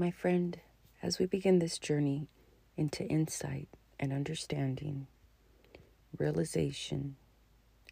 [0.00, 0.58] My friend,
[1.02, 2.26] as we begin this journey
[2.74, 3.68] into insight
[3.98, 5.08] and understanding,
[6.16, 7.16] realization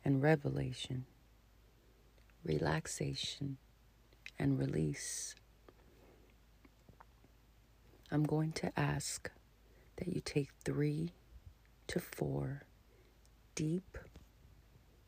[0.07, 1.05] and revelation,
[2.43, 3.59] relaxation
[4.39, 5.35] and release,
[8.11, 9.31] I'm going to ask
[9.97, 11.13] that you take three
[11.89, 12.63] to four
[13.55, 13.99] deep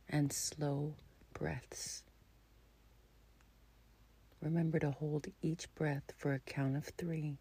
[0.06, 0.96] and slow
[1.32, 2.02] breaths.
[4.40, 7.36] Remember to hold each breath for a count of three.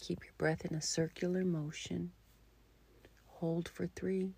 [0.00, 2.12] Keep your breath in a circular motion.
[3.26, 4.32] Hold for three.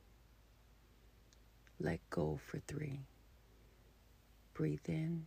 [1.79, 3.01] Let go for three.
[4.55, 5.27] Breathe in.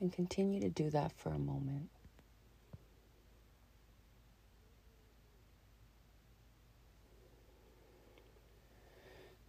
[0.00, 1.88] And continue to do that for a moment.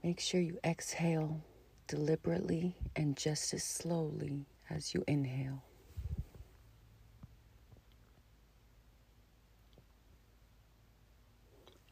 [0.04, 1.42] Make sure you exhale
[1.88, 5.64] deliberately and just as slowly as you inhale.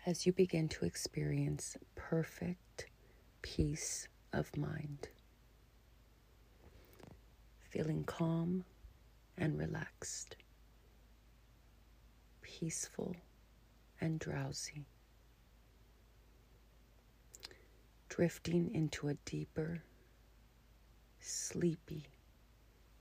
[0.06, 2.88] As you begin to experience perfect
[3.42, 5.08] peace of mind,
[7.69, 8.64] feeling calm
[9.38, 10.36] and relaxed,
[12.44, 13.16] peaceful
[14.00, 14.86] and drowsy.
[18.16, 19.84] drifting into a deeper,
[21.45, 22.03] sleepy,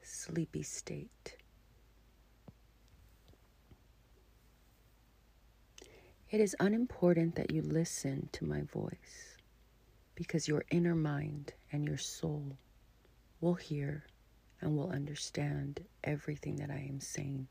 [0.02, 1.36] sleepy state.
[6.30, 9.38] It is unimportant that you listen to my voice
[10.14, 12.58] because your inner mind and your soul
[13.40, 14.04] will hear
[14.60, 17.46] and will understand everything that I am saying.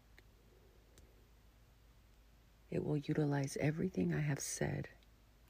[2.69, 4.89] It will utilize everything I have said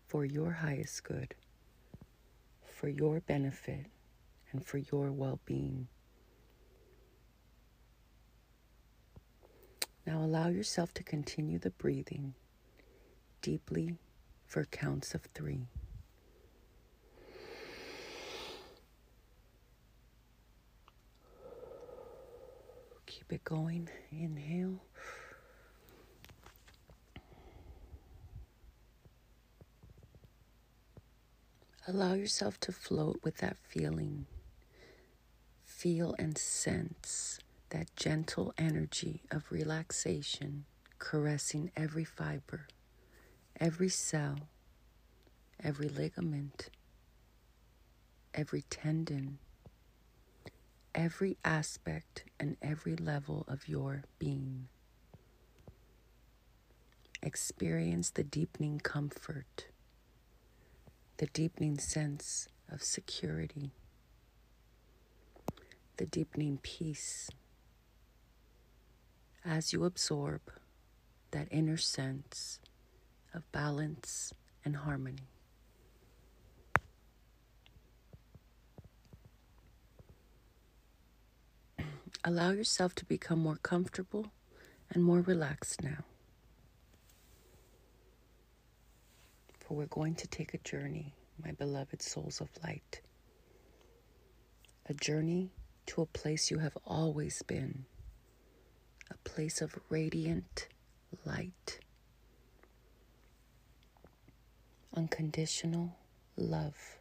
[0.08, 1.36] for your highest good
[2.66, 3.88] for your benefit
[4.54, 5.88] and for your well being.
[10.06, 12.36] Now allow yourself to continue the breathing
[13.42, 13.96] deeply
[14.46, 15.68] for counts of three.
[23.06, 23.90] Keep it going.
[24.12, 24.84] Inhale.
[31.88, 34.26] Allow yourself to float with that feeling.
[35.84, 37.40] Feel and sense
[37.72, 40.64] that gentle energy of relaxation
[40.98, 42.68] caressing every fiber,
[43.60, 44.48] every cell,
[45.62, 46.70] every ligament,
[48.34, 49.40] every tendon,
[50.96, 54.70] every aspect and every level of your being.
[57.22, 59.66] Experience the deepening comfort
[61.18, 63.72] the deepening sense of security,
[65.98, 67.30] the deepening peace
[69.46, 70.42] as you absorb
[71.32, 72.60] that inner sense
[73.34, 74.34] of balance
[74.64, 75.28] and harmony.
[82.24, 84.32] Allow yourself to become more comfortable
[84.92, 86.06] and more relaxed now.
[89.64, 93.02] for we're going to take a journey, my beloved souls of light.
[94.88, 95.52] A journey
[95.88, 97.86] to a place you have always been,
[99.10, 100.68] a place of radiant
[101.26, 101.80] light,
[104.96, 105.96] unconditional
[106.36, 106.98] love,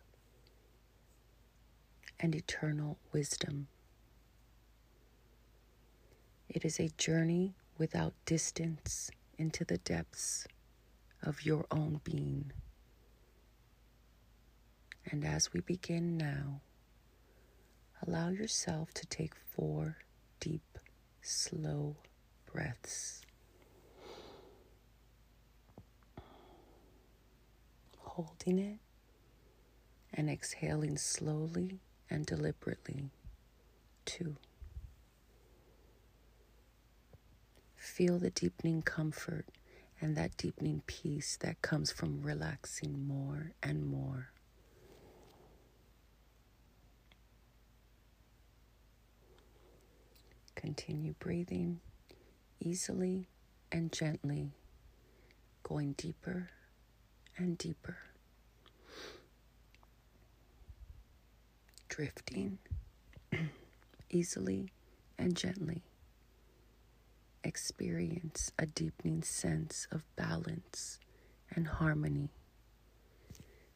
[2.21, 3.69] and eternal wisdom.
[6.49, 10.47] It is a journey without distance into the depths
[11.23, 12.53] of your own being.
[15.11, 16.61] And as we begin now,
[18.07, 19.99] allow yourself to take four
[20.41, 20.79] deep,
[21.21, 21.97] slow
[22.53, 23.23] breaths.
[27.99, 28.79] Holding it
[30.13, 31.81] and exhaling slowly
[32.11, 33.11] and deliberately.
[34.05, 34.37] Two.
[37.77, 39.47] Feel the deepening comfort
[40.01, 44.31] and that deepening peace that comes from relaxing more and more.
[50.63, 51.81] Continue breathing
[52.61, 53.27] easily
[53.73, 54.53] and gently,
[55.65, 56.51] going deeper
[57.37, 57.97] and deeper.
[61.89, 62.59] Drifting
[64.11, 64.71] easily
[65.19, 65.83] and gently
[67.43, 71.01] experience a deepening sense of balance
[71.51, 72.31] and harmony,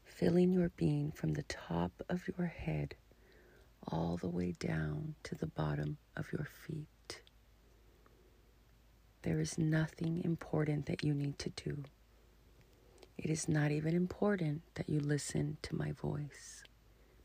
[0.05, 2.95] filling your being from the top of your head
[3.91, 7.21] all the way down to the bottom of your feet.
[9.23, 11.85] There is nothing important that you need to do.
[13.19, 16.63] It is not even important that you listen to my voice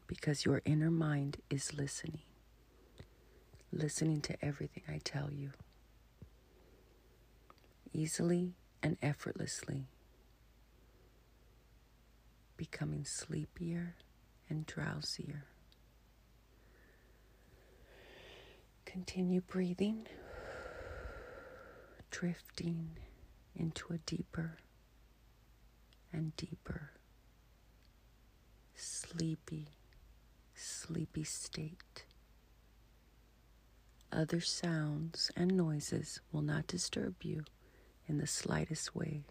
[0.08, 2.22] because your inner mind is listening,
[3.72, 5.52] listening to everything I tell you.
[7.94, 9.88] Easily and effortlessly,
[12.58, 13.96] becoming sleepier
[14.50, 15.44] and drowsier.
[18.92, 20.06] Continue breathing,
[22.10, 22.90] drifting
[23.56, 24.58] into a deeper
[26.12, 26.92] and deeper,
[28.76, 29.70] sleepy,
[30.56, 32.04] sleepy state.
[34.12, 37.46] Other sounds and noises will not disturb you
[38.10, 39.22] in the slightest way.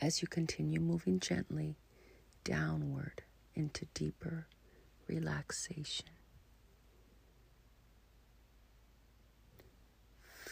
[0.00, 1.76] As you continue moving gently
[2.42, 3.22] downward
[3.54, 4.46] into deeper
[5.08, 6.15] relaxation.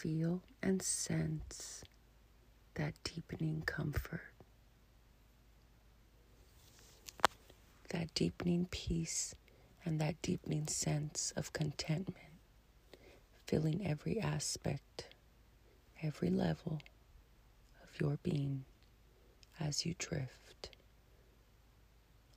[0.05, 1.83] Feel and sense
[2.75, 4.21] that deepening comfort.
[7.89, 9.33] that deepening peace
[9.83, 12.35] and that deepening sense of contentment,
[13.47, 15.07] filling every aspect,
[16.03, 16.81] every level
[17.83, 18.63] of your being
[19.59, 20.69] as you drift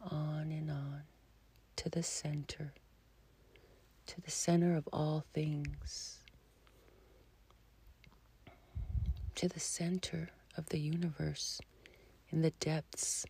[0.01, 1.03] on and on
[1.77, 2.73] to the center,
[4.07, 6.18] to the center of all things,
[9.39, 11.61] to the center of the universe
[12.31, 13.25] in the depths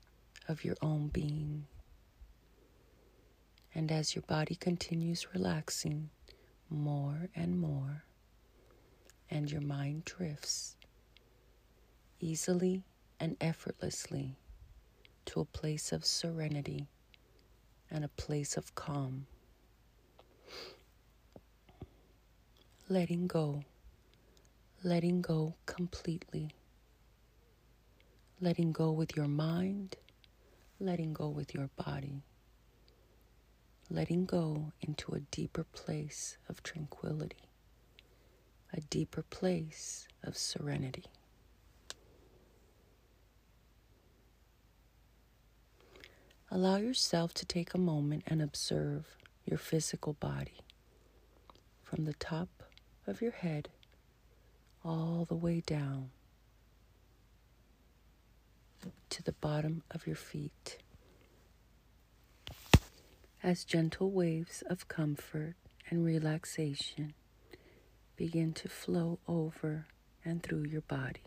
[0.48, 1.66] of your own being.
[3.74, 6.08] And as your body continues relaxing
[6.70, 8.04] more and more,
[9.30, 10.76] and your mind drifts
[12.20, 12.84] easily
[13.20, 14.34] and effortlessly
[15.26, 16.88] to a place of serenity
[17.90, 19.26] and a place of calm.
[22.88, 23.64] Letting go,
[24.82, 26.50] letting go completely.
[28.40, 29.96] Letting go with your mind,
[30.78, 32.22] letting go with your body
[33.90, 37.48] letting go into a deeper place of tranquility,
[38.72, 41.04] a deeper place of serenity.
[46.50, 50.58] Allow yourself to take a moment and observe your physical body
[51.82, 52.48] from the top
[53.06, 53.68] of your head
[54.88, 56.08] all the way down
[59.10, 60.78] to the bottom of your feet.
[63.42, 65.56] As gentle waves of comfort
[65.90, 67.12] and relaxation
[68.16, 69.86] begin to flow over
[70.24, 71.20] and through your body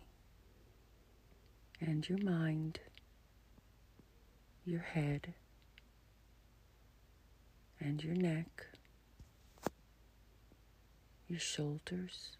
[1.79, 2.79] and your mind,
[4.65, 5.35] your head,
[7.79, 8.65] and your neck,
[11.27, 12.37] your shoulders,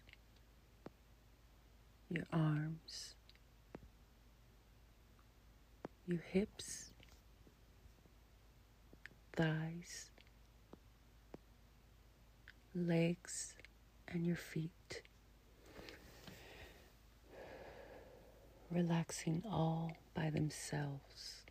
[2.12, 3.14] your arms,
[6.06, 6.92] your hips
[9.34, 10.10] thighs,
[12.74, 13.54] legs,
[14.08, 15.02] and your feet.
[18.70, 21.44] Relaxing all by themselves.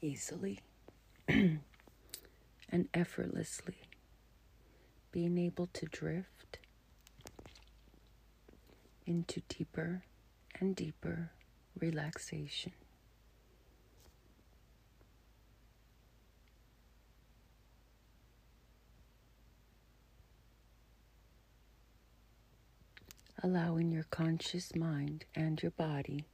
[0.00, 0.60] Easily
[1.28, 1.60] and
[2.94, 3.76] effortlessly
[5.16, 6.58] being able to drift
[9.06, 10.02] into deeper
[10.60, 11.30] and deeper
[11.80, 12.72] relaxation.
[23.42, 26.26] Allowing your conscious mind and your body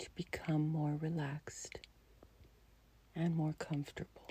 [0.00, 1.78] to become more relaxed
[3.20, 4.22] and more comfortable.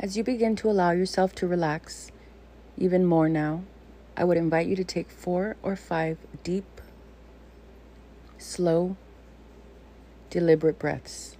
[0.00, 2.10] As you begin to allow yourself to relax
[2.76, 3.62] even more now,
[4.16, 6.80] I would invite you to take four or five deep,
[8.36, 8.96] slow,
[10.30, 11.37] deliberate breaths.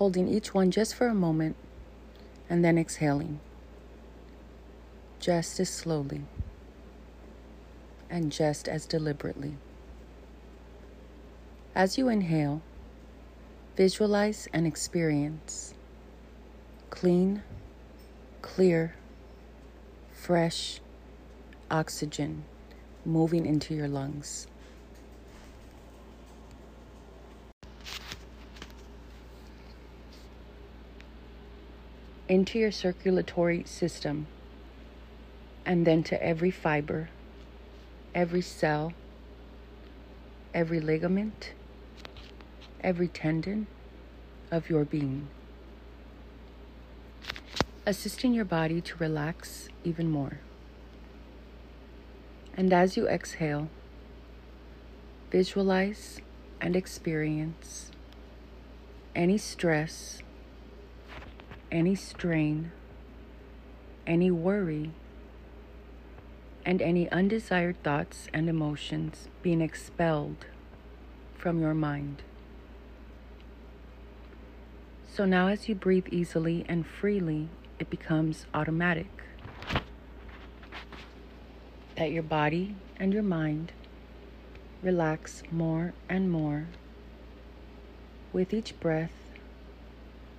[0.00, 1.54] Holding each one just for a moment
[2.48, 3.38] and then exhaling
[5.20, 6.22] just as slowly
[8.10, 9.54] and just as deliberately.
[11.76, 12.62] As you inhale,
[13.80, 15.72] Visualize and experience
[16.90, 17.42] clean,
[18.42, 18.94] clear,
[20.12, 20.82] fresh
[21.70, 22.44] oxygen
[23.06, 24.46] moving into your lungs.
[32.30, 34.24] Into your circulatory system
[35.66, 37.08] and then to every fiber,
[38.14, 38.92] every cell,
[40.54, 41.50] every ligament,
[42.82, 43.66] every tendon
[44.48, 45.26] of your being,
[47.84, 50.38] assisting your body to relax even more.
[52.56, 53.68] And as you exhale,
[55.32, 56.20] visualize
[56.60, 57.90] and experience
[59.16, 60.22] any stress,
[61.70, 62.72] any strain,
[64.06, 64.90] any worry,
[66.64, 70.46] and any undesired thoughts and emotions being expelled
[71.36, 72.22] from your mind.
[75.12, 77.48] So now, as you breathe easily and freely,
[77.78, 79.08] it becomes automatic
[81.96, 83.72] that your body and your mind
[84.82, 86.66] relax more and more
[88.32, 89.12] with each breath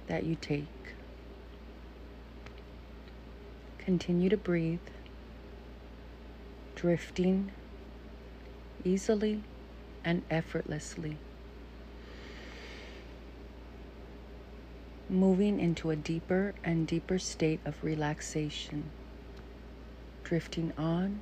[0.08, 0.81] that you take.
[3.86, 4.80] Continue to breathe,
[6.76, 7.52] drifting
[8.84, 9.42] easily
[10.06, 11.18] and effortlessly.
[15.10, 18.92] Moving into a deeper and deeper state of relaxation,
[20.24, 21.22] drifting on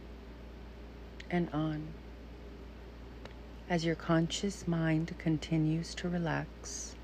[1.31, 1.87] and on
[3.69, 6.95] as your conscious mind continues to relax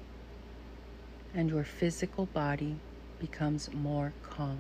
[1.34, 2.78] and your physical body
[3.20, 4.60] becomes more calm.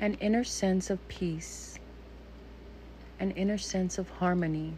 [0.00, 1.76] An inner sense of peace,
[3.18, 4.74] an inner sense of harmony,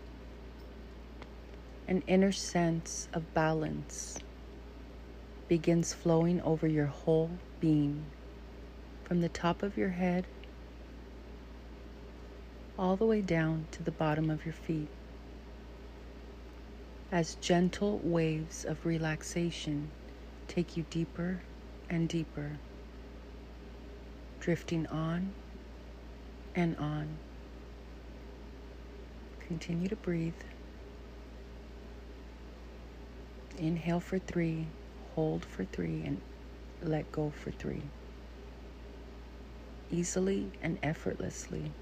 [1.86, 4.18] an inner sense of balance
[5.46, 8.02] begins flowing over your whole being.
[9.04, 10.24] From the top of your head
[12.78, 14.88] all the way down to the bottom of your feet.
[17.12, 19.90] As gentle waves of relaxation
[20.48, 21.40] take you deeper
[21.90, 22.52] and deeper,
[24.40, 25.32] drifting on
[26.54, 27.08] and on.
[29.46, 30.32] Continue to breathe.
[33.58, 34.66] Inhale for three,
[35.14, 36.20] hold for three, and
[36.82, 37.82] let go for three.
[39.92, 41.72] Easily and effortlessly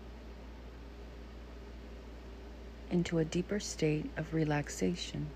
[2.90, 5.28] into a deeper state of relaxation.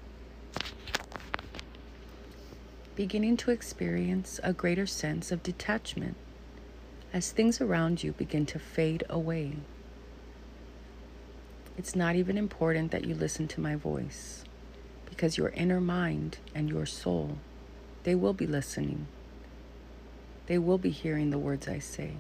[2.97, 6.17] Beginning to experience a greater sense of detachment
[7.13, 9.57] as things around you begin to fade away.
[11.77, 14.45] It's not even important that you listen to my voice
[15.07, 17.39] because your inner mind and your soul,
[18.05, 19.07] they will be listening.
[20.47, 22.13] They will be hearing the words I say.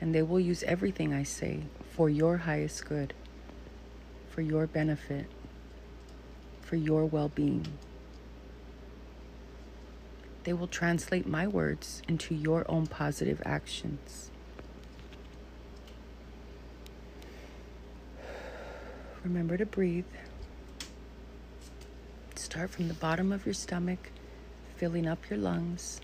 [0.00, 1.60] And they will use everything I say
[1.92, 3.14] for your highest good
[4.30, 5.26] for your benefit,
[6.62, 7.66] for your well being.
[10.44, 14.30] They will translate my words into your own positive actions.
[19.22, 20.06] Remember to breathe.
[22.36, 24.10] Start from the bottom of your stomach,
[24.76, 26.00] filling up your lungs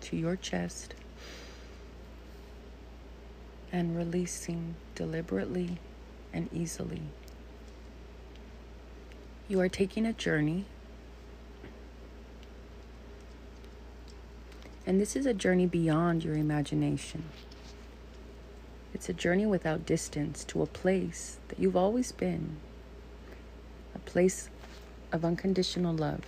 [0.00, 0.94] to your chest,
[3.70, 5.78] and releasing deliberately
[6.32, 7.02] and easily.
[9.46, 10.64] You are taking a journey.
[14.86, 17.24] And this is a journey beyond your imagination.
[18.92, 22.56] It's a journey without distance to a place that you've always been,
[23.94, 24.48] a place
[25.12, 26.24] of unconditional love.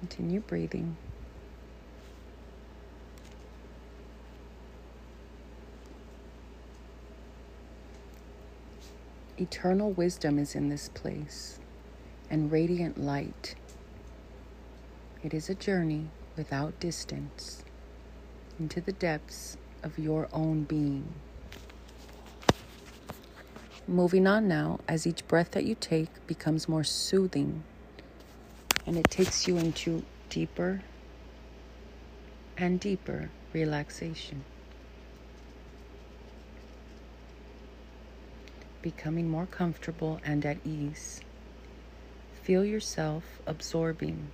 [0.00, 0.96] Continue breathing.
[9.38, 11.60] Eternal wisdom is in this place
[12.28, 13.54] and radiant light.
[15.28, 16.06] It is a journey
[16.38, 17.62] without distance
[18.58, 21.04] into the depths of your own being.
[23.86, 27.62] Moving on now, as each breath that you take becomes more soothing
[28.86, 30.80] and it takes you into deeper
[32.56, 34.42] and deeper relaxation.
[38.80, 41.20] becoming more comfortable and at ease.
[42.42, 44.30] Feel yourself absorbing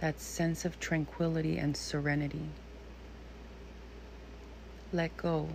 [0.00, 2.48] that sense of tranquility and serenity.
[4.92, 5.48] Let go.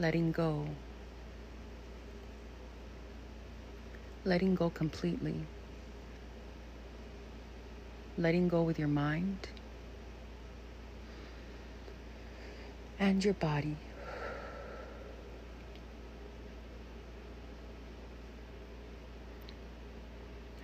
[0.00, 0.66] Letting go.
[4.24, 5.46] Letting go completely.
[8.18, 9.48] Letting go with your mind
[12.98, 13.76] and your body.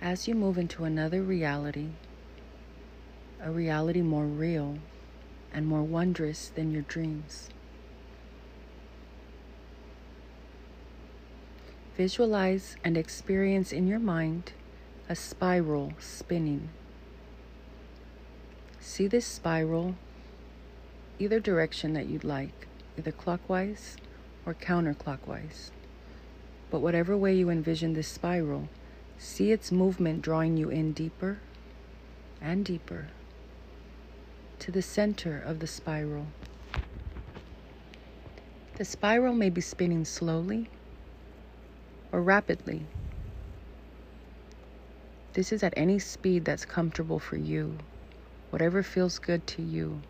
[0.03, 1.87] As you move into another reality,
[3.41, 4.79] a reality more real
[5.53, 7.47] and more wondrous than your dreams.
[11.95, 14.51] Visualize and experience in your mind
[15.07, 16.67] a spiral spinning.
[18.81, 19.95] See this spiral
[21.17, 22.67] either direction that you'd like,
[22.97, 23.95] either clockwise
[24.45, 25.71] or counterclockwise.
[26.69, 28.67] But whatever way you envision this spiral,
[29.23, 31.39] see its movement drawing you in deeper
[32.41, 33.07] and deeper
[34.59, 36.27] to the center of the spiral.
[38.75, 40.69] The spiral may be spinning slowly
[42.11, 42.85] or rapidly.
[45.31, 47.77] This is at any speed that's comfortable for you,
[48.49, 50.01] whatever feels good to you.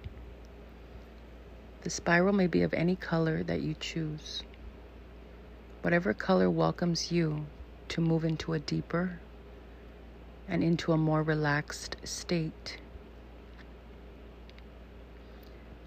[1.81, 4.41] The spiral may be of any color that you choose.
[5.81, 7.45] Whatever color welcomes you
[7.93, 9.19] to move into a deeper
[10.47, 12.79] and into a more relaxed state.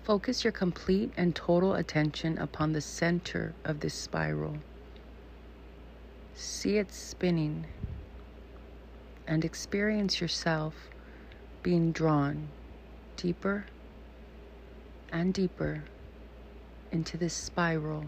[0.04, 4.58] Focus your complete and total attention upon the center of this spiral.
[6.36, 7.66] See it spinning
[9.26, 10.74] and experience yourself
[11.64, 12.50] being drawn
[13.16, 13.66] deeper
[15.10, 15.82] and deeper
[16.92, 18.04] into this spiral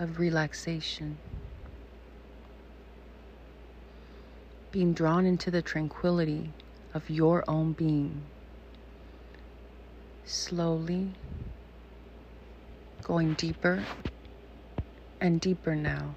[0.00, 1.20] of relaxation.
[4.74, 6.50] Being drawn into the tranquility
[6.94, 8.24] of your own being.
[10.24, 11.12] Slowly
[13.04, 13.84] going deeper
[15.20, 16.16] and deeper now.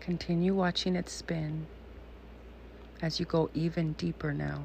[0.00, 1.68] Continue watching it spin
[3.00, 4.64] as you go even deeper now.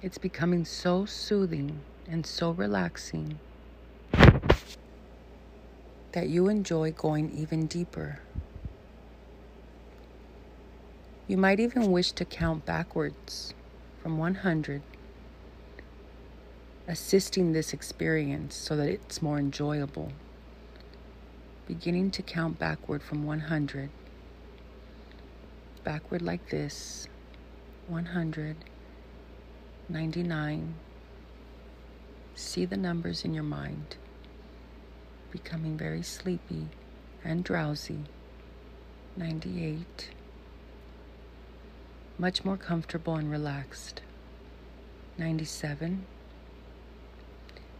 [0.00, 3.40] It's becoming so soothing and so relaxing
[6.12, 8.20] that you enjoy going even deeper.
[11.26, 13.54] You might even wish to count backwards
[14.02, 14.82] from 100,
[16.86, 20.12] assisting this experience so that it's more enjoyable
[21.66, 23.88] beginning to count backward from 100.
[25.84, 27.08] Backward like this
[27.88, 28.56] 100,
[29.88, 30.74] 99.
[32.34, 33.96] See the numbers in your mind,
[35.32, 36.68] becoming very sleepy
[37.24, 38.04] and drowsy.
[39.16, 40.10] 98.
[42.18, 44.02] Much more comfortable and relaxed.
[45.18, 46.04] 97.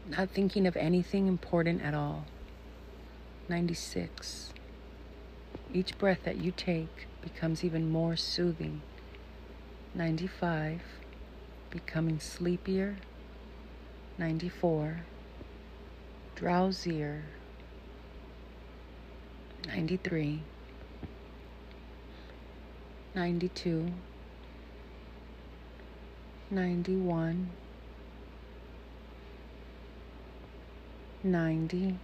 [0.08, 2.24] Not thinking of anything important at all.
[3.48, 4.52] 96.
[5.72, 8.82] Each breath that you take becomes even more soothing.
[9.94, 10.80] 95.
[11.70, 12.96] Becoming sleepier.
[14.18, 15.02] 94.
[16.36, 17.22] Drowsier.
[19.66, 20.42] 93.
[23.14, 23.92] 92.
[26.50, 27.50] 91.
[31.24, 31.98] 90.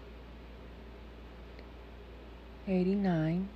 [2.68, 3.48] 89.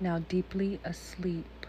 [0.00, 1.59] Now deeply asleep.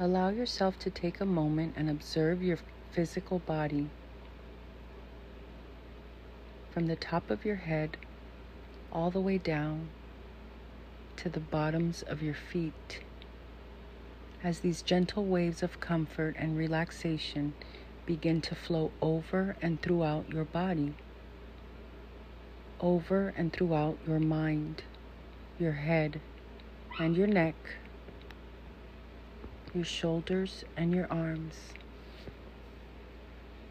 [0.00, 2.58] Allow yourself to take a moment and observe your
[2.92, 3.88] physical body
[6.70, 7.96] from the top of your head
[8.92, 9.88] all the way down
[11.16, 13.00] to the bottoms of your feet.
[14.44, 17.54] As these gentle waves of comfort and relaxation
[18.06, 20.94] begin to flow over and throughout your body,
[22.80, 24.84] over and throughout your mind,
[25.58, 26.20] your head,
[27.00, 27.56] and your neck,
[29.74, 31.54] your shoulders and your arms,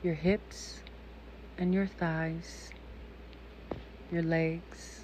[0.04, 0.82] your hips
[1.58, 2.70] and your thighs,
[4.12, 5.02] your legs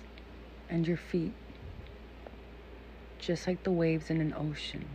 [0.70, 1.34] and your feet,
[3.20, 4.86] just like the waves in an ocean,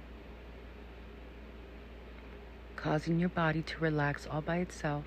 [2.77, 5.07] causing your body to relax all by itself.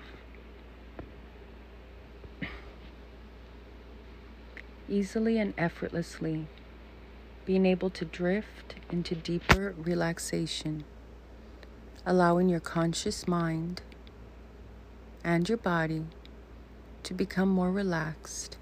[4.88, 6.46] Easily and effortlessly,
[7.44, 10.84] being able to drift into deeper relaxation,
[12.06, 13.82] allowing your conscious mind
[15.24, 16.04] and your body
[17.02, 18.56] to become more relaxed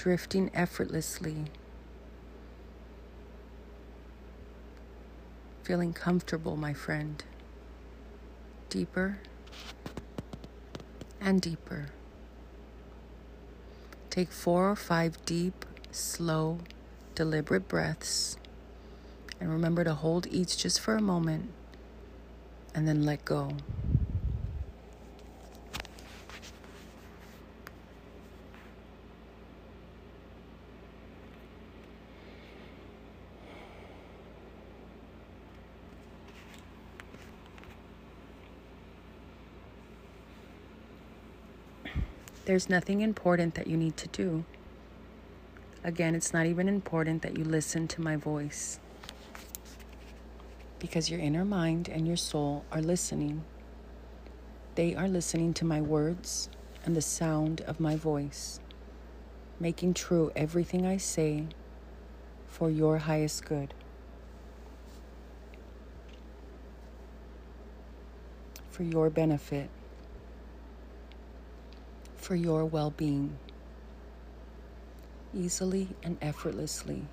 [0.00, 1.44] drifting effortlessly,
[5.62, 7.22] feeling comfortable, my friend.
[8.70, 9.18] Deeper
[11.20, 11.90] and deeper.
[14.08, 16.58] Take four or five deep, slow,
[17.14, 18.36] deliberate breaths.
[19.40, 21.50] And remember to hold each just for a moment
[22.74, 23.52] and then let go.
[42.50, 44.44] There's nothing important that you need to do.
[45.82, 48.78] Again, it's not even important that you listen to my voice
[50.78, 53.44] because your inner mind and your soul are listening.
[54.74, 56.50] They are listening to my words
[56.84, 58.60] and the sound of my voice,
[59.58, 61.46] making true everything I say
[62.46, 63.74] for your highest good.
[68.70, 69.70] For your benefit
[72.30, 73.36] for your well being,
[75.34, 77.04] easily and effortlessly.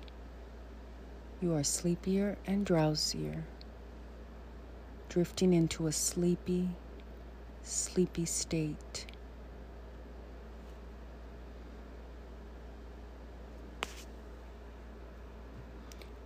[1.40, 3.42] You are sleepier and drowsier,
[5.08, 6.70] drifting into a sleepy,
[7.62, 9.06] sleepy state.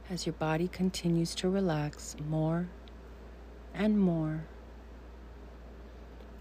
[0.09, 2.69] As your body continues to relax more
[3.75, 4.45] and more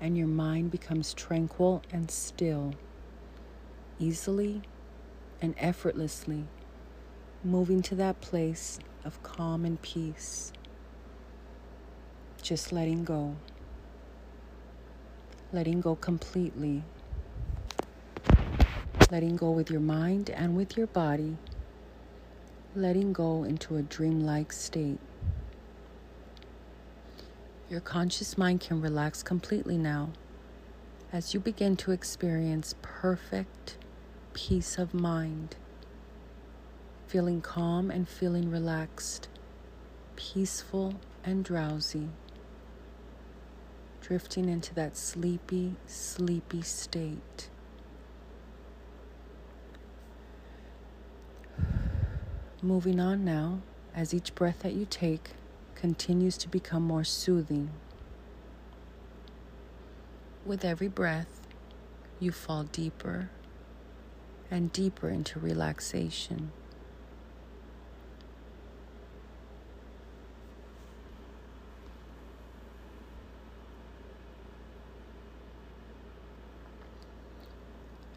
[0.02, 2.74] and your mind becomes tranquil and still,
[4.00, 4.64] easily
[5.42, 6.46] and effortlessly
[7.44, 10.52] moving to that place of calm and peace.
[12.42, 13.36] Just letting go.
[15.52, 16.84] Letting go completely.
[19.10, 21.38] Letting go with your mind and with your body.
[22.76, 25.00] Letting go into a dreamlike state.
[27.70, 30.10] Your conscious mind can relax completely now
[31.12, 33.78] as you begin to experience perfect
[34.34, 35.56] peace of mind,
[37.08, 39.28] feeling calm and feeling relaxed,
[40.16, 42.10] peaceful and drowsy,
[44.00, 47.50] drifting into that sleepy, sleepy state.
[52.62, 53.62] Moving on now,
[53.94, 55.32] as each breath that you take
[55.76, 57.72] continues to become more soothing.
[60.46, 61.42] With every breath,
[62.20, 63.30] you fall deeper
[64.52, 66.52] and deeper into relaxation.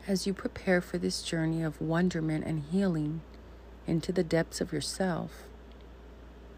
[0.07, 3.23] As you prepare for this journey of wonderment and healing
[3.87, 5.44] into the depths of yourself,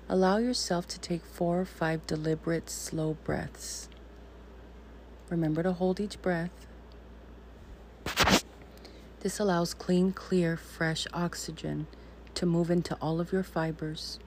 [0.09, 3.89] Allow yourself to take four or five deliberate, slow breaths.
[5.29, 6.69] Remember to hold each breath.
[9.27, 11.89] This allows clean, clear, fresh oxygen
[12.35, 14.21] to move into all of your fibers,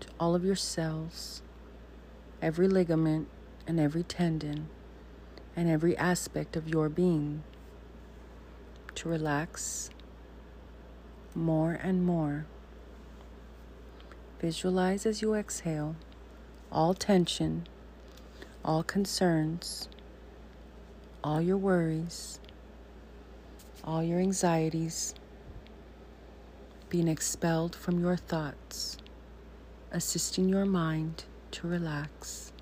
[0.00, 1.42] to all of your cells,
[2.42, 3.28] every ligament
[3.68, 4.68] and every tendon,
[5.54, 7.44] and every aspect of your being
[8.96, 9.90] to relax
[11.36, 12.44] more and more.
[14.40, 15.94] Visualize as you exhale
[16.72, 17.68] all tension,
[18.64, 19.88] all concerns,
[21.22, 22.40] all your worries,
[23.84, 25.14] all your anxieties
[26.88, 28.98] being expelled from your thoughts,
[29.90, 32.52] assisting your mind to relax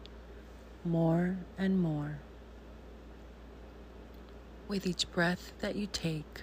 [0.84, 2.20] more and more.
[4.68, 6.42] With each breath that you take,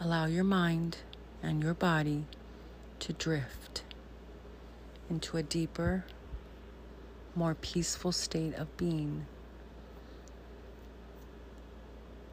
[0.00, 0.98] allow your mind
[1.42, 2.24] and your body
[3.00, 3.84] to drift
[5.10, 6.06] into a deeper,
[7.36, 9.26] more peaceful state of being.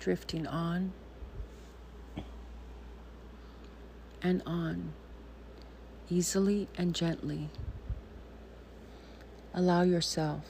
[0.01, 0.93] Drifting on
[4.23, 4.93] and on,
[6.09, 7.49] easily and gently.
[9.53, 10.41] Allow yourself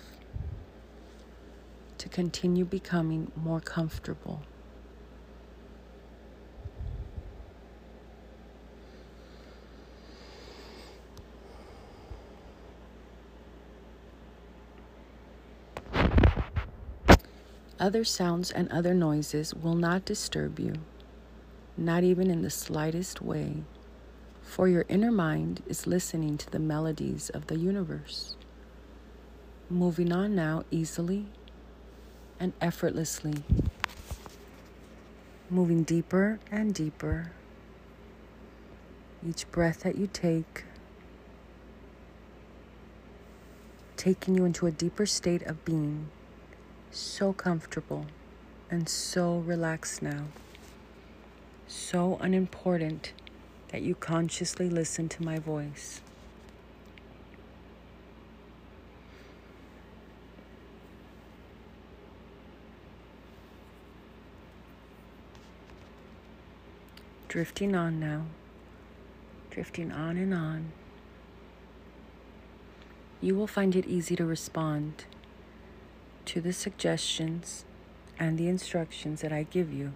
[1.98, 4.44] to continue becoming more comfortable.
[17.82, 20.76] Other sounds and other noises will not disturb you,
[21.76, 23.64] not even in the slightest way,
[24.44, 28.36] for your inner mind is listening to the melodies of the universe.
[29.68, 31.26] Moving on now easily
[32.40, 33.44] and effortlessly,
[35.50, 37.32] moving deeper and deeper.
[39.28, 40.66] Each breath that you take,
[43.98, 46.12] taking you into a deeper state of being
[46.92, 48.06] so comfortable
[48.70, 50.26] and so relaxed now.
[51.68, 53.14] so unimportant
[53.70, 56.02] that you consciously listen to my voice.
[67.30, 68.26] Drifting on now,
[69.50, 70.74] drifting on and on.
[73.22, 75.06] You will find it easy to respond
[76.32, 77.66] to the suggestions
[78.18, 79.92] and the instructions that I give you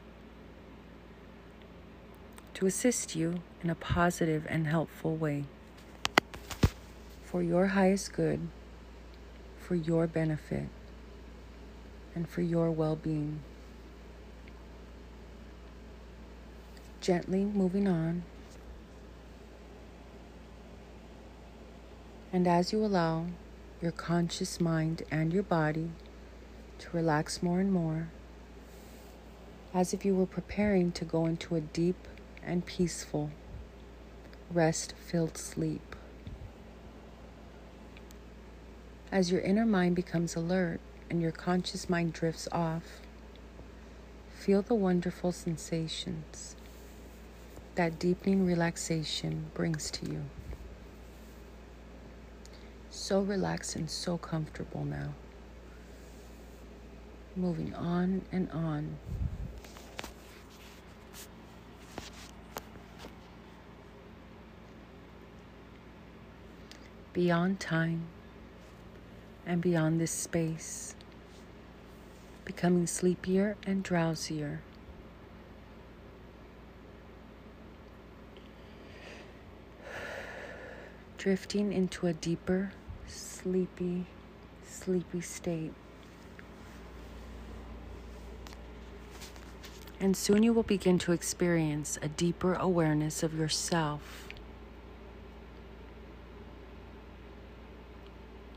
[2.55, 5.45] to assist you in a positive and helpful way
[7.23, 8.49] for your highest good,
[9.57, 10.67] for your benefit,
[12.13, 13.39] and for your well being.
[16.99, 18.23] Gently moving on.
[22.33, 23.27] And as you allow
[23.81, 25.91] your conscious mind and your body
[26.85, 28.09] to relax more and more,
[29.73, 32.07] as if you were preparing to go into a deep
[32.43, 33.31] and peaceful,
[34.51, 35.95] rest filled sleep.
[39.11, 43.01] As your inner mind becomes alert and your conscious mind drifts off,
[44.29, 46.55] feel the wonderful sensations
[47.73, 50.23] that deepening relaxation brings to you.
[52.91, 55.13] So relaxed and so comfortable now.
[57.35, 58.97] Moving on and on.
[67.15, 68.01] beyond time
[69.45, 70.95] and beyond this space,
[72.43, 74.57] becoming sleepier and drowsier.
[81.17, 82.73] Drifting into a deeper,
[83.07, 84.05] sleepy,
[84.67, 85.73] sleepy state.
[90.05, 94.27] And soon you will begin to experience a deeper awareness of yourself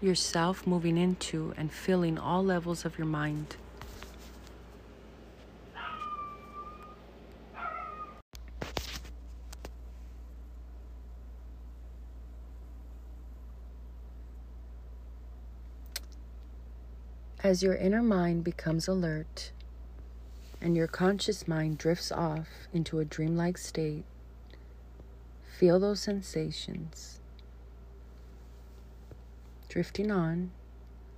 [0.02, 3.56] yourself moving into and filling all levels of your mind.
[17.42, 19.52] As your inner mind becomes alert
[20.60, 24.04] and your conscious mind drifts off into a dreamlike state,
[25.58, 27.20] feel those sensations
[29.68, 30.50] drifting on,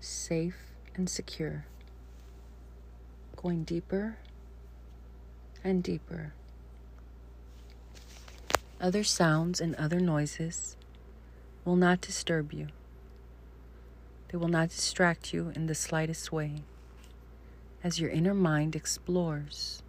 [0.00, 0.57] safe
[0.96, 1.64] and secure,
[3.37, 4.16] going deeper
[5.62, 6.33] and deeper.
[8.81, 10.76] Other sounds and other noises
[11.64, 12.68] will not disturb you.
[14.29, 16.62] They will not distract you in the slightest way
[17.82, 19.82] as your inner mind explores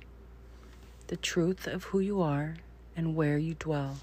[1.08, 2.56] the truth of who you are
[2.96, 3.98] and where you dwell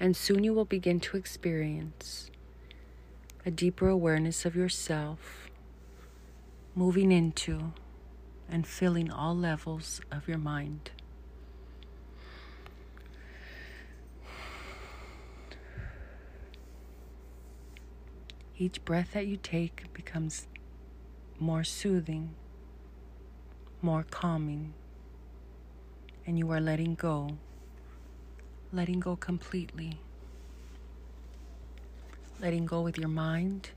[0.00, 2.30] and soon you will begin to experience
[3.44, 5.48] a deeper awareness of yourself,
[6.74, 7.72] moving into
[8.50, 10.90] and filling all levels of your mind.
[18.56, 20.46] Each breath that you take becomes
[21.38, 22.34] more soothing,
[23.82, 24.74] more calming,
[26.26, 27.38] and you are letting go
[28.72, 29.98] letting go completely.
[32.40, 33.70] Letting go with your mind,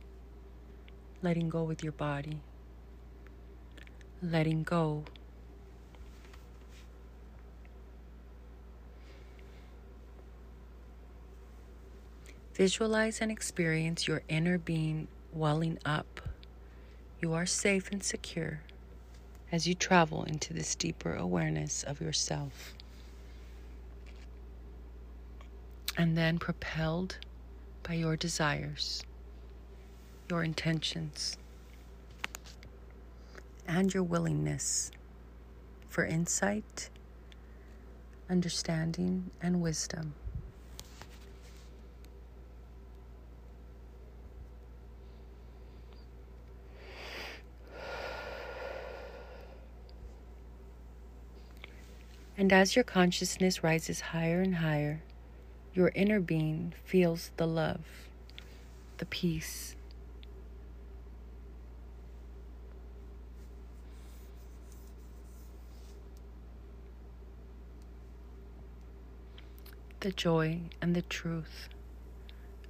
[1.24, 2.41] letting go with your body,
[4.21, 5.04] letting go.
[12.54, 16.31] Visualize and experience your inner being welling up.
[17.21, 18.62] You are safe and secure
[19.51, 22.73] as you travel into this deeper awareness of yourself.
[25.97, 27.17] and then propelled
[27.84, 29.03] by your desires,
[30.29, 31.38] your intentions,
[33.67, 34.91] and your willingness
[35.88, 36.89] for insight,
[38.29, 40.13] understanding, and wisdom.
[52.41, 55.04] And as your consciousness rises higher and higher,
[55.75, 57.86] your inner being feels the love,
[58.97, 59.75] the peace.
[69.99, 71.69] The joy and the truth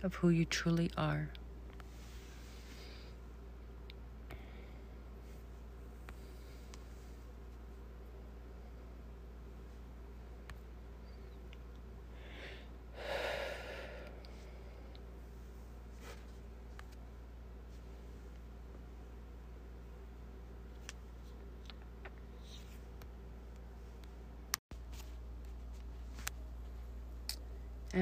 [0.03, 1.29] of who you truly are.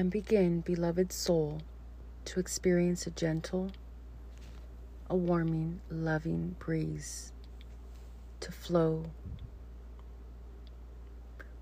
[0.00, 1.60] And begin, beloved soul,
[2.24, 3.70] to experience a gentle,
[5.10, 7.32] a warming, loving breeze
[8.40, 9.04] to flow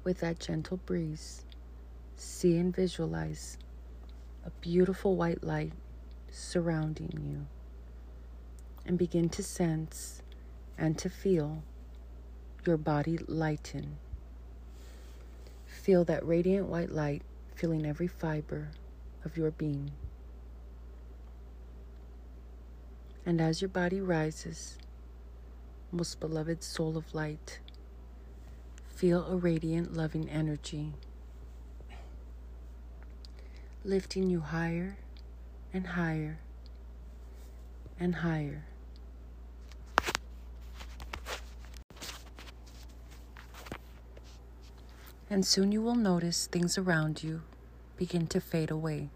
[0.05, 1.47] with that gentle breeze.
[2.15, 3.59] See and visualize
[4.47, 5.73] a beautiful white light
[6.31, 7.45] surrounding you
[8.87, 10.23] and begin to sense
[10.79, 11.65] and to feel
[12.65, 13.97] your body lighten.
[15.67, 17.23] Feel that radiant white light
[17.59, 18.71] filling every fiber
[19.25, 19.91] of your being.
[23.27, 24.79] And as your body rises,
[25.93, 27.59] most beloved soul of light,
[28.89, 30.95] feel a radiant, loving energy
[33.85, 34.99] lifting you higher
[35.73, 36.39] and higher
[37.99, 38.65] and higher.
[45.31, 47.43] And soon you will notice things around you
[47.97, 49.11] begin to fade away.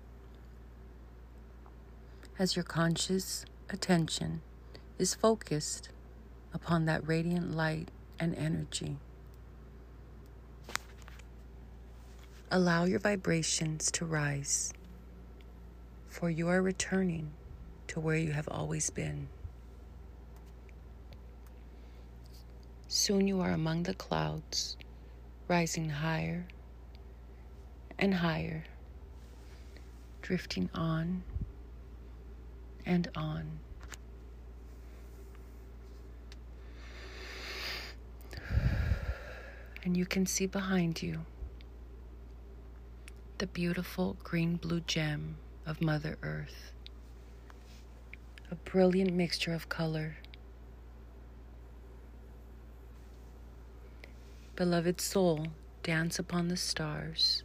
[2.38, 4.42] As your conscious attention
[4.98, 5.88] is focused
[6.53, 8.98] upon that radiant light and energy.
[12.51, 14.75] Allow your vibrations to rise,
[16.09, 17.31] for you are returning
[17.88, 19.29] to where you have always been.
[22.87, 24.77] Soon you are among the clouds
[25.52, 26.46] rising higher
[27.98, 28.64] and higher,
[30.22, 31.22] drifting on
[32.86, 33.58] and on.
[39.84, 41.26] And you can see behind you
[43.36, 45.36] the beautiful green blue gem
[45.66, 46.72] of Mother Earth,
[48.50, 50.16] a brilliant mixture of color
[54.62, 55.48] Beloved soul,
[55.83, 57.42] dance upon the stars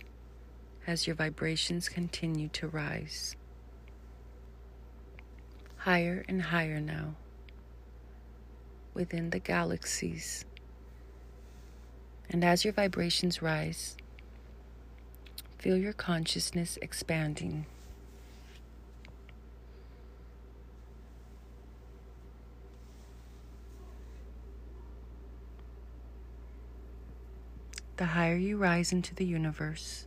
[0.86, 3.36] as your vibrations continue to rise.
[5.78, 7.16] Higher and higher now,
[8.94, 10.46] within the galaxies.
[12.30, 13.98] And as your vibrations rise,
[15.58, 17.66] feel your consciousness expanding.
[27.98, 30.06] The higher you rise into the universe,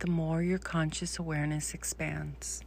[0.00, 2.60] the more your conscious awareness expands.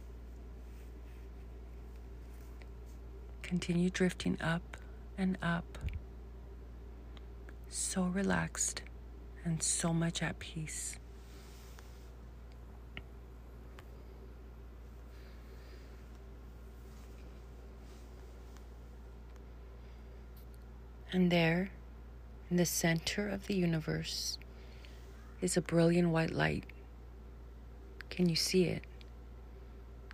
[3.42, 4.78] Continue drifting up
[5.18, 5.76] and up,
[7.68, 8.80] so relaxed
[9.44, 10.96] and so much at peace.
[21.12, 21.70] And there,
[22.50, 24.36] in the center of the universe
[25.40, 26.64] is a brilliant white light.
[28.10, 28.82] Can you see it?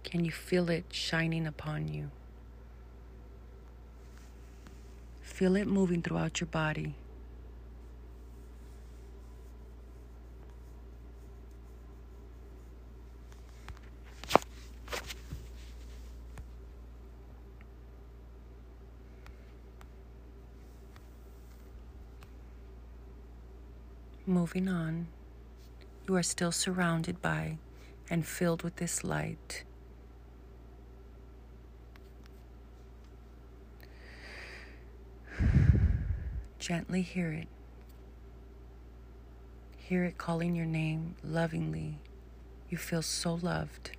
[0.04, 2.10] Can you feel it shining upon you?
[5.22, 6.94] Feel it moving throughout your body.
[24.28, 25.06] Moving on,
[26.08, 27.58] you are still surrounded by
[28.10, 29.62] and filled with this light.
[36.58, 37.46] Gently hear it.
[39.76, 42.00] Hear it calling your name lovingly.
[42.68, 43.92] You feel so loved.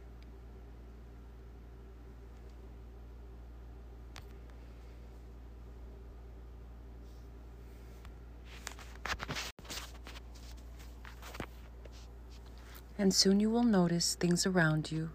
[12.97, 15.11] And soon you will notice things around you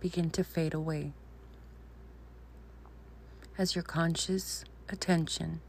[0.00, 1.12] begin to fade away.
[3.56, 5.60] As your conscious attention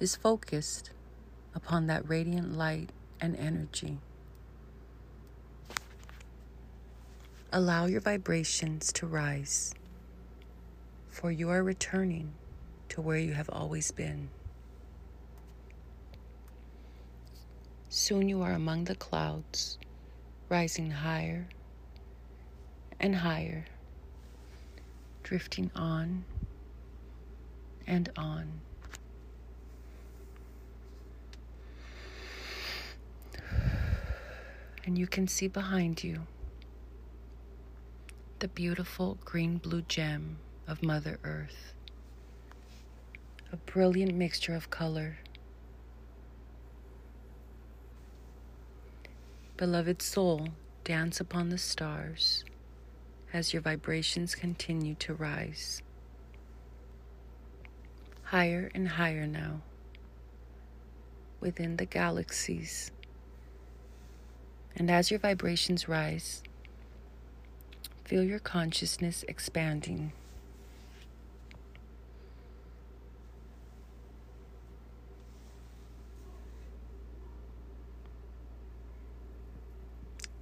[0.00, 0.90] is focused
[1.54, 2.90] upon that radiant light
[3.20, 3.98] and energy.
[7.52, 9.72] Allow your vibrations to rise,
[11.08, 12.32] for you are returning
[12.88, 14.30] to where you have always been.
[17.88, 19.78] Soon you are among the clouds
[20.48, 21.48] rising higher
[23.00, 23.64] and higher,
[25.22, 26.24] drifting on
[27.86, 28.60] and on.
[34.86, 36.26] And you can see behind you
[38.40, 40.36] the beautiful green blue gem
[40.68, 41.72] of Mother Earth,
[43.50, 45.16] a brilliant mixture of color
[49.56, 50.48] Beloved soul,
[50.82, 52.44] dance upon the stars
[53.32, 55.80] as your vibrations continue to rise.
[58.24, 59.60] Higher and higher now,
[61.38, 62.90] within the galaxies.
[64.74, 66.42] And as your vibrations rise,
[68.04, 70.12] feel your consciousness expanding.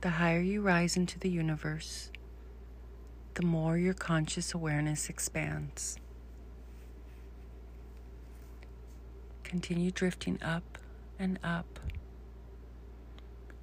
[0.02, 2.10] The higher you rise into the universe,
[3.34, 5.96] the more your conscious awareness expands.
[9.44, 10.76] Continue drifting up
[11.20, 11.78] and up,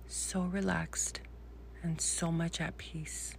[0.08, 1.20] so relaxed
[1.84, 3.36] and so much at peace.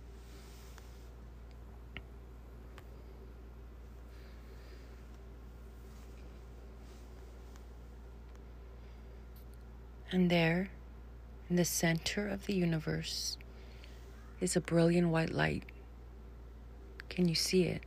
[10.13, 10.69] And there,
[11.51, 13.37] in the center of the universe
[14.41, 15.65] is a brilliant white light.
[17.09, 17.83] Can you see it?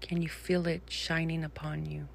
[0.00, 2.08] Can you feel it shining upon you?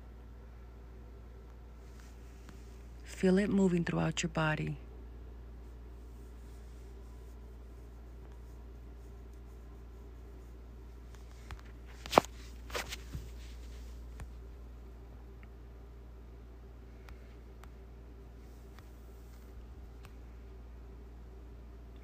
[3.05, 4.77] Feel it moving throughout your body.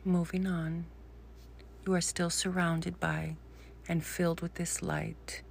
[0.08, 0.86] Moving on,
[1.84, 3.38] you are still surrounded by
[3.88, 5.41] and filled with this light.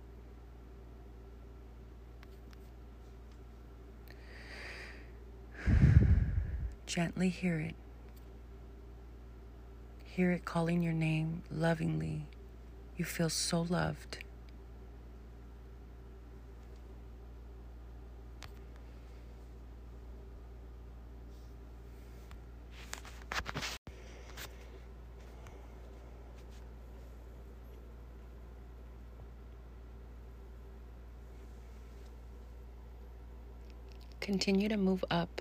[6.87, 7.75] Gently hear it.
[10.05, 12.29] Hear it calling your name lovingly.
[12.97, 14.24] You feel so loved.
[34.45, 35.41] Continue to move up.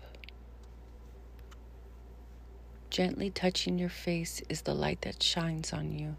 [2.89, 6.15] Gently touching your face is the light that shines on you.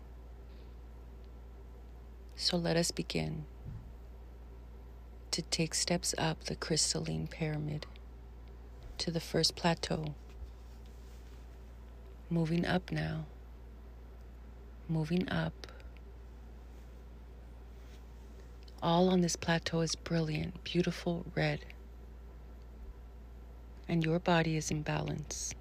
[2.37, 3.47] So let us begin
[5.31, 7.87] to take steps up the crystalline pyramid
[8.99, 10.15] to the first plateau.
[12.29, 13.25] Moving up now.
[14.91, 15.67] Moving up.
[18.83, 21.61] All on this plateau is brilliant, beautiful red
[23.89, 25.55] and your body is in balance.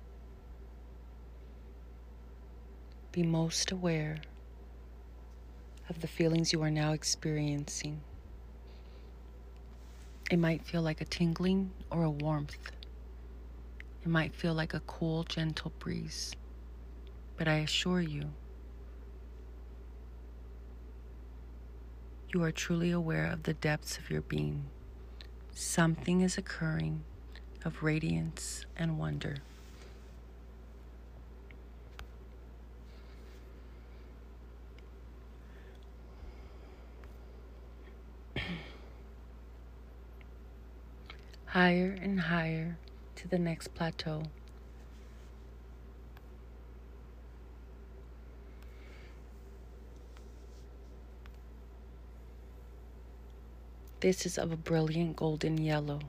[3.12, 4.18] Be most aware
[5.90, 8.02] of the feelings you are now experiencing.
[10.32, 12.58] It might feel like a tingling or a warmth.
[14.02, 16.34] It might feel like a cool, gentle breeze.
[17.38, 18.32] But I assure you,
[22.34, 24.66] you are truly aware of the depths of your being.
[25.54, 27.04] Something is occurring
[27.66, 29.38] of radiance and wonder.
[41.46, 42.78] higher and higher
[43.16, 44.24] to the next plateau.
[54.02, 56.00] This is of a brilliant golden yellow.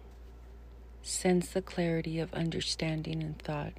[1.06, 3.74] Sense the clarity of understanding and thought.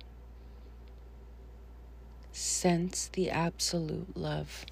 [2.32, 4.64] Sense the absolute love.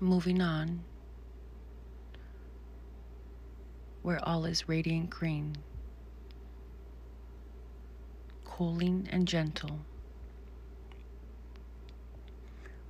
[0.00, 0.80] Moving on,
[4.00, 5.58] where all is radiant green,
[8.46, 9.80] cooling and gentle,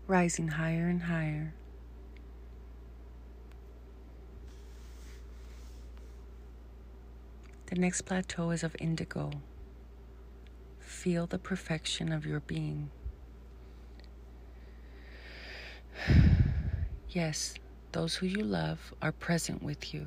[0.07, 1.53] rising higher and higher.
[7.67, 9.33] The next plateau is of indigo.
[10.79, 12.91] Feel the perfection of your being.
[17.11, 17.55] Yes,
[17.93, 20.05] those who you love are present with you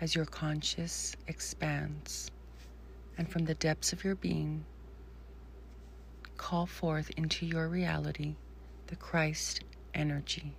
[0.00, 2.30] as your conscious expands.
[3.18, 4.64] And from the depths of your being,
[6.38, 8.36] call forth into your reality
[8.86, 9.60] the Christ
[9.94, 10.54] energy.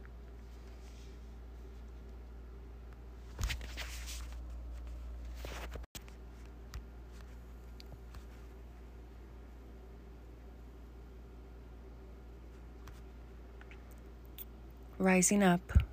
[15.04, 15.84] rising up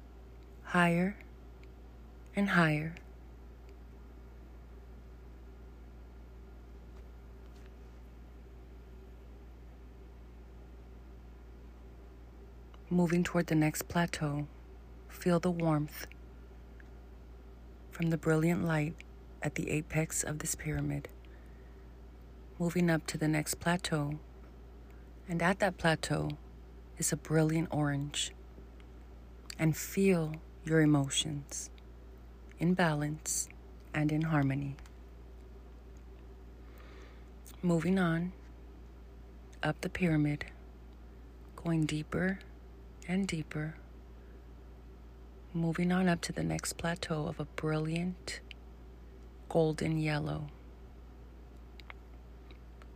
[0.62, 1.16] higher
[2.36, 2.94] and higher.
[12.88, 14.46] Moving toward the next plateau,
[15.08, 16.06] feel the warmth
[17.90, 18.94] from the brilliant light
[19.42, 21.08] at the apex of this pyramid.
[22.60, 24.20] Moving up to the next plateau,
[25.28, 26.30] and at that plateau
[26.96, 28.32] is a brilliant orange.
[29.60, 31.68] And feel your emotions
[32.58, 33.46] in balance
[33.92, 34.74] and in harmony.
[37.62, 38.32] Moving on
[39.62, 40.46] up the pyramid,
[41.56, 42.38] going deeper
[43.06, 43.74] and deeper,
[45.52, 48.40] moving on up to the next plateau of a brilliant
[49.50, 50.46] golden yellow.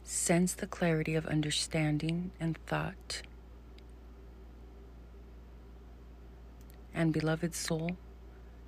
[0.03, 3.21] Sense the clarity of understanding and thought.
[6.95, 7.97] And beloved soul,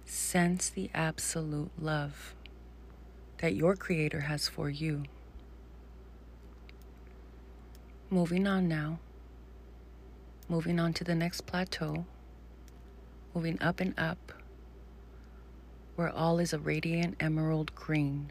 [0.05, 2.35] sense the absolute love
[3.39, 5.05] that your Creator has for you.
[8.11, 8.99] Moving on now,
[10.49, 12.05] moving on to the next plateau,
[13.35, 14.33] moving up and up,
[15.95, 18.31] where all is a radiant emerald green,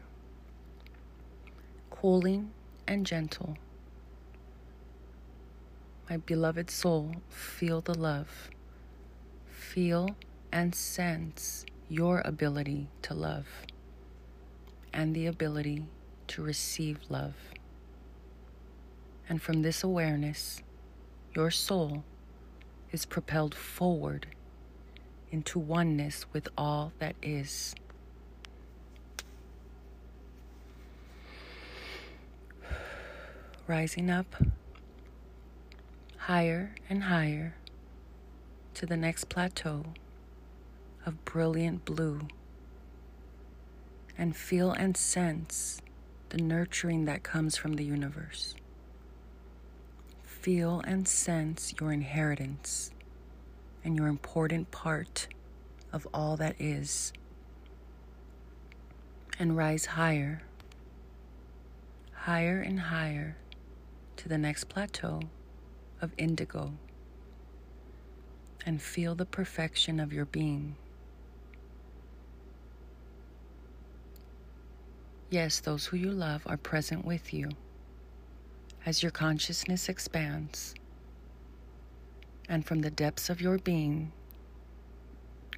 [1.90, 2.50] cooling
[2.86, 3.56] and gentle.
[6.08, 8.50] My beloved soul, feel the love.
[9.72, 10.16] Feel
[10.52, 13.46] and sense your ability to love
[14.92, 15.84] and the ability
[16.28, 17.34] to receive love.
[19.28, 20.62] And from this awareness,
[21.34, 22.04] your soul
[22.92, 24.28] is propelled forward
[25.30, 27.74] into oneness with all that is.
[33.66, 34.36] Rising up
[36.16, 37.56] higher and higher
[38.76, 39.82] to the next plateau
[41.06, 42.28] of brilliant blue
[44.18, 45.80] and feel and sense
[46.28, 48.54] the nurturing that comes from the universe.
[50.22, 52.90] Feel and sense your inheritance
[53.82, 55.28] and your important part
[55.90, 57.14] of all that is.
[59.38, 60.42] And rise higher,
[62.12, 63.38] higher and higher
[64.18, 65.22] to the next plateau
[66.02, 66.74] of indigo.
[68.66, 70.76] And feel the perfection of your being.
[75.30, 77.48] Yes, those who you love are present with you
[78.84, 80.74] as your consciousness expands.
[82.48, 84.12] And from the depths of your being,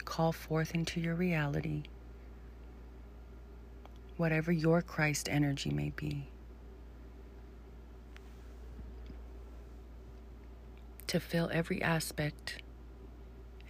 [0.04, 1.84] call forth into your reality
[4.18, 6.26] whatever your Christ energy may be.
[11.06, 12.60] To fill every aspect,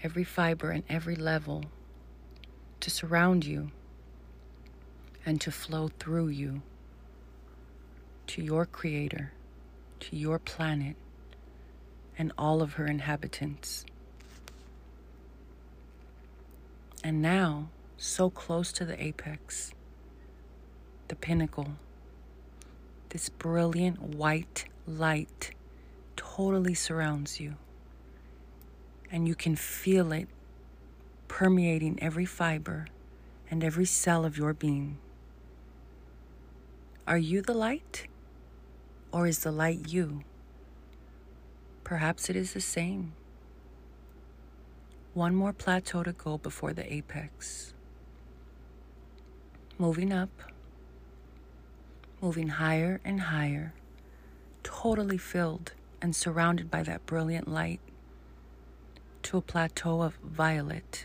[0.02, 1.64] every fiber, and every level,
[2.80, 3.70] to surround you
[5.26, 6.62] and to flow through you
[8.26, 9.32] to your Creator,
[10.00, 10.96] to your planet,
[12.16, 13.84] and all of her inhabitants.
[17.02, 19.72] And now, so close to the apex,
[21.08, 21.76] the pinnacle,
[23.10, 25.52] this brilliant white light
[26.16, 27.54] totally surrounds you.
[29.10, 30.28] And you can feel it
[31.28, 32.86] permeating every fiber
[33.50, 34.98] and every cell of your being.
[37.06, 38.06] Are you the light?
[39.12, 40.22] Or is the light you?
[41.84, 43.14] Perhaps it is the same.
[45.14, 47.72] One more plateau to go before the apex.
[49.78, 50.28] Moving up,
[52.20, 53.72] moving higher and higher,
[54.62, 57.80] totally filled and surrounded by that brilliant light
[59.28, 61.04] to a plateau of violet.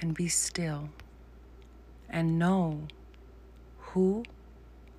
[0.00, 0.90] And be still
[2.08, 2.86] and know
[3.78, 4.22] who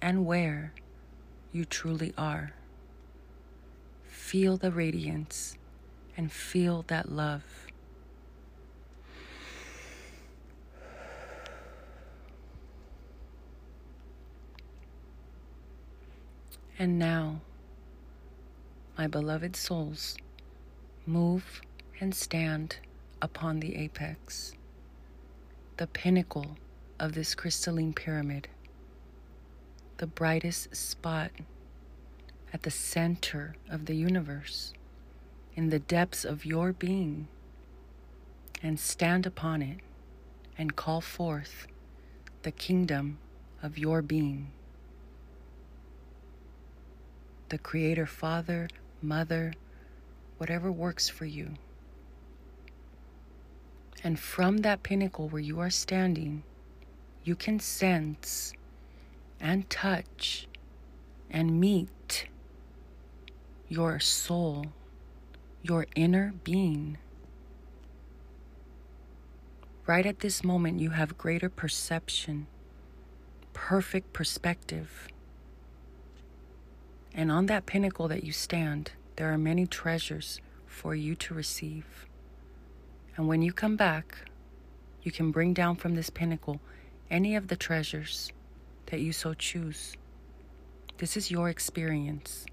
[0.01, 0.73] and where
[1.53, 2.51] you truly are.
[4.03, 5.57] Feel the radiance
[6.17, 7.45] and feel that love.
[16.77, 17.39] And now,
[18.97, 20.17] my beloved souls,
[21.05, 21.61] move
[21.99, 22.77] and stand
[23.21, 24.53] upon the apex,
[25.77, 26.57] the pinnacle
[26.99, 28.47] of this crystalline pyramid
[30.01, 31.29] the brightest spot
[32.51, 34.73] at the center of the universe,
[35.55, 37.27] in the depths of your being,
[38.63, 39.77] and stand upon it
[40.57, 41.67] and call forth
[42.41, 43.19] the kingdom
[43.61, 44.49] of your being.
[47.49, 48.69] The Creator, Father,
[49.03, 49.53] Mother,
[50.41, 51.53] whatever works for you.
[54.03, 56.41] And from that pinnacle where you are standing,
[57.23, 58.51] you can sense
[59.39, 60.47] and touch
[61.29, 62.25] and meet
[63.69, 64.65] your soul,
[65.61, 66.97] your inner being.
[69.85, 72.47] Right at this moment, you have greater perception,
[73.53, 75.07] perfect perspective.
[77.13, 82.07] And on that pinnacle that you stand, there are many treasures for you to receive.
[83.15, 84.17] And when you come back,
[85.03, 86.59] you can bring down from this pinnacle
[87.11, 88.33] any of the treasures
[88.87, 89.93] that you so choose.
[90.97, 92.47] This is your experience.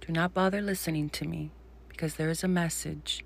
[0.00, 1.50] Do not bother listening to me
[1.88, 3.22] because there is a message,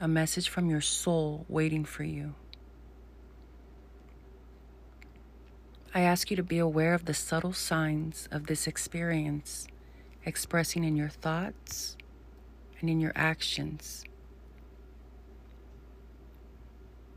[0.00, 2.36] a message from your soul waiting for you.
[5.92, 9.66] I ask you to be aware of the subtle signs of this experience
[10.24, 11.96] expressing in your thoughts
[12.80, 14.04] and in your actions.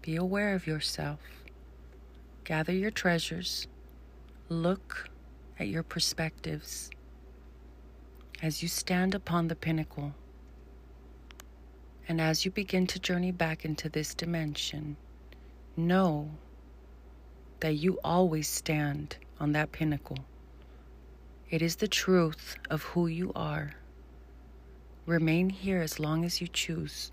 [0.02, 1.20] Be aware of yourself.
[2.44, 3.68] Gather your treasures.
[4.50, 5.10] Look
[5.60, 6.92] at your perspectives
[8.42, 10.14] as you stand upon the pinnacle.
[12.08, 14.96] And as you begin to journey back into this dimension,
[15.76, 16.30] know
[17.62, 20.20] that you always stand on that pinnacle.
[21.48, 23.76] It is the truth of who you are.
[25.06, 27.12] Remain here as long as you choose.